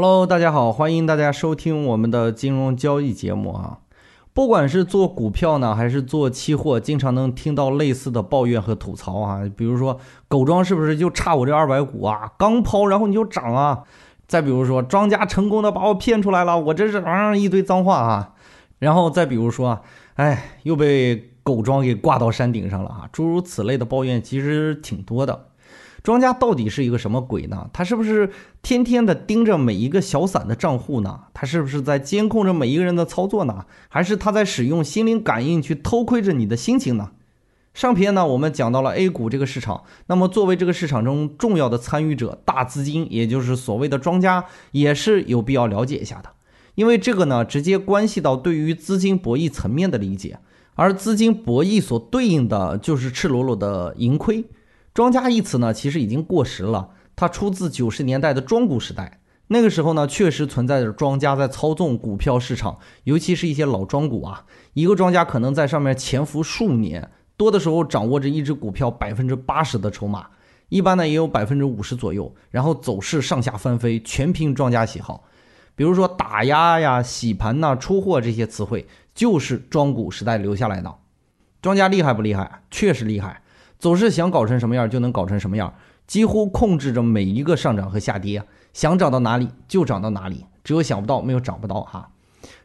[0.00, 3.78] Hello，大家好，欢迎大家收听我们的金融交易节目啊。
[4.32, 9.40] 不管是做股票呢，还是做期货，经常能听到类似的抱怨和吐槽啊。
[9.56, 9.98] 比如说，
[10.28, 12.30] 狗庄是不是就差我这二百股啊？
[12.38, 13.82] 刚抛，然后你就涨啊？
[14.28, 18.34] 再比如说，庄家成功的把我骗出来了，我这是啊一堆脏话啊。
[18.78, 19.80] 然后再比如说，
[20.14, 23.08] 哎，又被狗庄给挂到山顶上了啊。
[23.10, 25.47] 诸如此类的抱怨其实挺多的。
[26.02, 27.68] 庄家到底是一个什么鬼呢？
[27.72, 28.30] 他是不是
[28.62, 31.20] 天天的盯着每一个小散的账户呢？
[31.34, 33.66] 他是不是在监控着每一个人的操作呢？
[33.88, 37.10] 还是他在使用心灵感应去偷窥着你的心情呢？
[37.74, 46.30] 上篇呢，我们讲到了 A 股这个市场，那么作为这个市场中重要的参与者，大资金，也就是所谓的庄家，也是有必要了解一下的，
[46.74, 50.38] 因为这个呢，直接关系到对于资金博弈层面的理解，
[50.74, 54.44] 而资金博弈所对应的就是赤裸裸的盈亏。
[54.98, 56.90] 庄家一词呢，其实已经过时了。
[57.14, 64.44] 它出自九十年代的庄股时代，那个时候呢，确实存在着庄家在操纵股票市场，尤其是一些老庄股啊。
[64.72, 70.30] 一个庄家可能在上面潜伏数年，多的时候掌握着一只股票百分之八十的筹码，
[70.68, 72.34] 一般呢也有百分之五十左右。
[72.50, 75.22] 然后走势上下翻飞，全凭庄家喜好。
[75.76, 80.92] 比如说打压呀、洗盘呐、出货这些词汇，就是庄股时代留下来的。
[81.62, 82.62] 庄家厉害不厉害？
[82.72, 83.42] 确实厉害。
[83.78, 85.72] 总是想搞成什么样就能搞成什么样，
[86.06, 92.10] 几乎控制着每一个上涨和下跌，想涨到哪里就涨到哪里，只有想不到没有涨不到哈。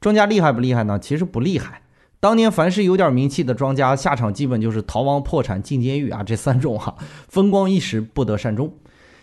[0.00, 0.98] 庄家厉害不厉害呢？
[0.98, 1.82] 其实不厉害。
[2.20, 6.96] 当年凡是有点名气的庄家，下场基本就是逃亡、破产、进监狱啊，这三种哈，
[7.28, 8.74] 风光一时，不得善终。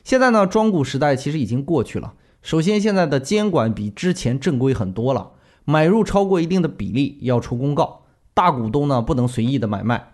[0.03, 2.13] 现在呢，庄股时代其实已经过去了。
[2.41, 5.31] 首先，现在的监管比之前正规很多了，
[5.63, 8.01] 买入超过一定的比例要出公告，
[8.33, 10.13] 大股东呢不能随意的买卖。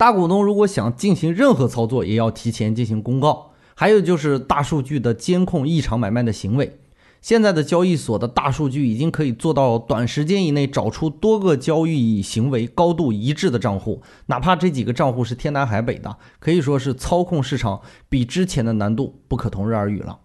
[0.00, 3.50] 大股东如果想进行任何操作，也要提前进行公告。
[3.74, 6.80] 还有就是大数据的监控异常买卖的行为。
[7.20, 20.20] 现在的交易所的大数据已经可以做到短时间以内找出多个交易行为高度一致的账户，哪怕这几个账户是天南海北的，可以说是操控市场比之前的难度不可同日而语了。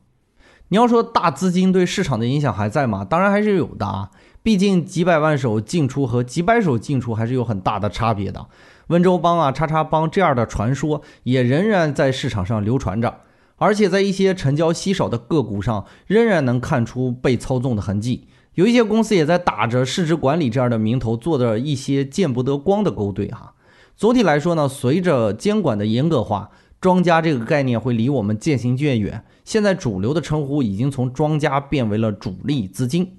[0.70, 3.04] 你要说大资金对市场的影响还在吗？
[3.04, 4.12] 当然还是有的啊，
[4.42, 8.48] 毕竟几百万手进出和几百手进出还是有很大的差别的。
[8.88, 13.22] 温州帮啊，叉叉帮这样的传说也仍然在市场上流传着，
[13.56, 18.28] 而且在一些成交稀少的个股上，仍然能看出被操纵的痕迹。
[18.54, 23.54] 有一些公司也在打着市值管理这样的名头，做着一些见不得光的勾兑哈。
[23.98, 29.26] 总体来说呢，随着监管的严格化，庄家这个概念会离我们渐行渐远。
[29.44, 33.18] 现在主流的称呼已经从庄家变为了主力资金。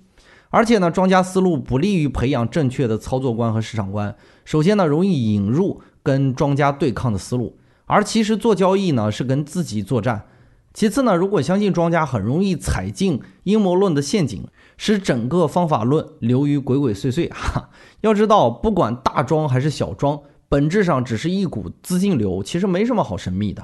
[0.56, 4.16] 而且呢，庄家思路不利于培养正确的操作观和市场观。
[4.46, 10.24] 首先呢，容易引入跟庄家对抗的思路，而其实做交易呢是跟自己作战。
[10.72, 17.28] 其次呢，如果相信庄家，很容易踩进阴谋论的陷阱，使整个方法论流于鬼鬼祟祟。
[17.36, 17.68] 哈，
[18.00, 20.18] 要知道，不管大庄还是小庄，
[20.48, 23.62] 本质上只是一股资金流，其实没什么好神秘的。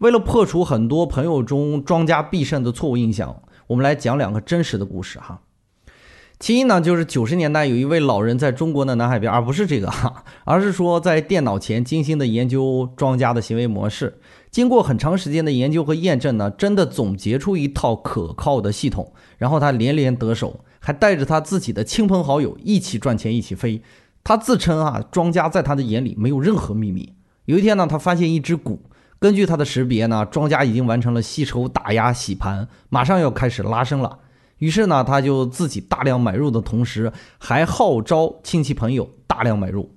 [0.00, 5.40] 为了破除很多朋友中庄家必胜的错误印象，我们来讲两个真实的故事哈。
[6.38, 23.82] 其一呢，就是九十年代有一位老人在中国的南海边，而不是这个哈， 而是说在电脑前精心的研究庄家的行为模式，经过很长时间的研究和验证呢，真的总结出一套可靠的系统，然后他连连得手，还带着他自己的亲朋好友一起赚钱一起飞。
[24.22, 27.14] 他自称啊，庄家在他的眼里没有任何秘密。
[27.46, 28.82] 有一天呢，他发现一只股，
[29.18, 34.20] 根据他的识别呢，庄家已经完成了吸筹、打压、洗盘，马上要开始拉升了。
[34.58, 39.94] 于是呢，他就自己大量买入的同时，还号召亲戚朋友大量买入。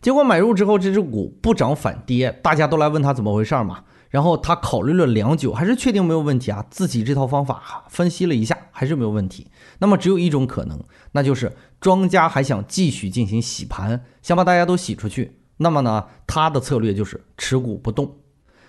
[0.00, 3.84] 结果买入之后，这只股不涨反跌，大家都来问他怎么回事嘛。
[4.08, 6.64] 然后他考虑了良久，还是确定没有问题啊。
[6.70, 9.48] 自己这套方法分析了一下，还是没有问题。
[9.78, 10.80] 那么只有一种可能，
[11.12, 15.38] 那就是庄家还想继续进行洗盘，想把大家都洗出去。
[15.56, 18.16] 那么呢，他的策略就是持股不动。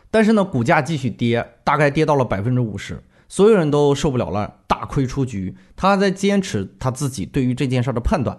[0.10, 3.04] 但是呢，股价继续跌，大概跌到了百分之五十。
[3.38, 5.56] 所有人都受不了了，大亏出局。
[5.76, 8.36] 他在坚持他自己对于这件事的判断，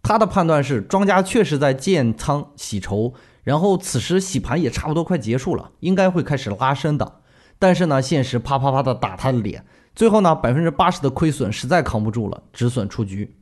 [0.00, 7.14] 他的判断是庄家确实在建仓洗筹，然后此时洗盘也差不多快结束了，应该会开始拉升的。
[7.58, 9.64] 但是呢，现实啪啪啪的打他的脸，
[9.96, 13.37] 最后呢，百分之八十的亏损实在扛不住了，止损出局。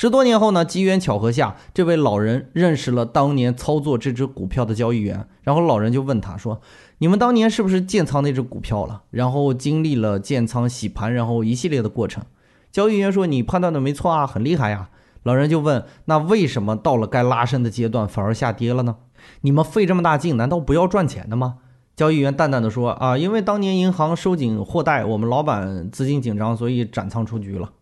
[0.00, 6.60] 十多年后呢，机缘巧合下，这位老人认识了当年操作这只股票的交易员，然后老人就问他说。
[6.98, 9.02] 你们当年是不是建仓那只股票了？
[9.10, 12.22] 然后经历了建仓、洗盘，然后一系列的过程。
[12.70, 14.88] 交易员说：“你判断的没错啊，很厉害呀。”
[15.24, 18.98] 老人就问：“那为什么到了该拉升的阶段反而下跌了呢？
[19.40, 21.56] 你们费这么大劲，难道不要赚钱的吗？”
[21.96, 27.72] 交易员淡淡的说：“啊，因为当年银行收紧货贷，我们老板资金紧张，所以斩仓出局了。”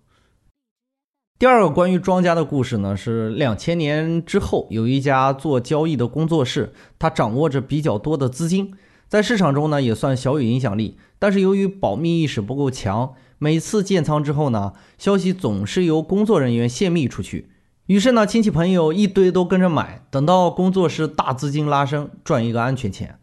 [1.39, 8.73] 第二个关于庄家的故事呢，是两千年之后，有一家做交易的工作室，他掌握着比较多的资金，
[9.07, 17.51] 在市场中呢也算小有影响力，但是由于保密意识不够强，每次建仓之后呢，消息总是由工作人员泄密出去，
[17.85, 23.19] 于是呢，亲戚朋友一堆都跟着买，等到工作室大资金拉升，赚一个安全钱。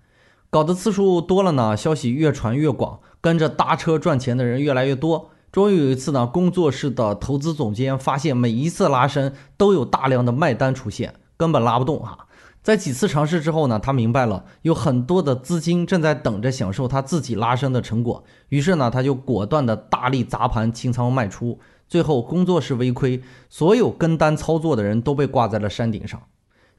[0.52, 5.32] 搞的次数多了呢，消息越传越广，跟着搭车赚钱的人越来越多。
[5.54, 12.18] 终于有一次呢，工作室的投资总监发现，每一次拉升都有大量的卖单出现，根本拉不动哈。
[12.64, 18.24] 在几次尝试之后呢，他明白了，有很多的资金正在等着享受他自己拉升的成果。
[18.50, 26.20] 于是呢，他就果断的大力砸盘清仓卖出，最后工作室微亏，所有跟单操作的人都被挂在了山顶上。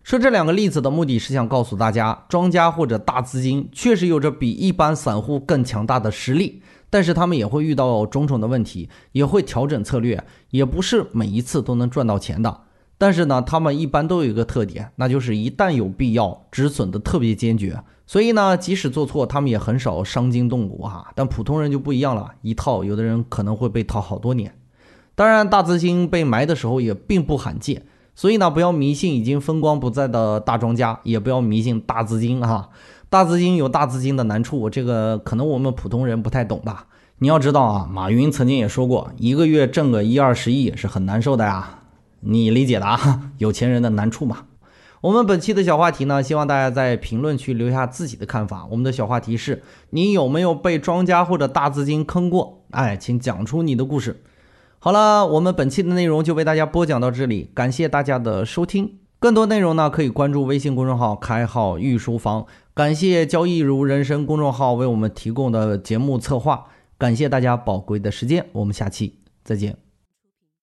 [0.03, 6.61] 说这两个例子的目的是想告诉大家，庄家或者大资金确实有着比一般散户更强大的实力，
[6.95, 12.61] 但是他们也会遇到种种的问题，也会调整策略，也不是每一次都能赚到钱的。
[12.97, 17.83] 但是呢，他们一般都有一个特点，那就是一旦有必要，止损的特别坚决。
[18.07, 21.11] 所以呢，即使做错，他们也很少伤筋动骨哈。
[21.17, 24.57] 但普通人就不一样了，一套有的人可能会被套好多年。
[25.17, 27.85] 当然，大资金被埋的时候也并不罕见。
[28.15, 32.71] 所以呢，不要迷信已经风光不再的大庄家，也不要迷信大资金哈。
[33.11, 36.87] 大资金有大资金的难处，这个可能我们普通人不太懂吧。
[37.19, 41.81] 你要知道啊，马云曾经也说过，一个月挣个一二十亿是很难受的呀。
[42.21, 44.47] 你理解的啊，有钱人的难处嘛。
[45.01, 48.67] 我们本期的小话题呢，希望大家在评论区留下自己的看法。
[48.71, 52.63] 我们的小话题是：你有没有被庄家或者大资金坑过？
[52.71, 54.23] 哎，请讲出你的故事。
[54.85, 58.99] 好了，我们本期的内容就为大家播讲到这里，感谢大家的收听。
[59.19, 62.45] 更多内容呢，可以关注微信公众号“开号御书房”。
[62.75, 66.67] 感谢交易如人生公众号为我们提供的节目策划，
[66.99, 69.84] 感谢大家宝贵的时间，我们下期再见。